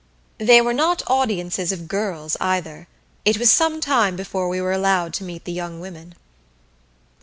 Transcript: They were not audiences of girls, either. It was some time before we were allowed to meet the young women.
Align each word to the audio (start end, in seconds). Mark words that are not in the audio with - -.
They 0.39 0.61
were 0.61 0.73
not 0.73 1.03
audiences 1.05 1.71
of 1.71 1.87
girls, 1.87 2.35
either. 2.41 2.87
It 3.23 3.37
was 3.37 3.51
some 3.51 3.79
time 3.79 4.15
before 4.15 4.49
we 4.49 4.59
were 4.59 4.71
allowed 4.71 5.13
to 5.13 5.23
meet 5.23 5.45
the 5.45 5.53
young 5.53 5.79
women. 5.79 6.15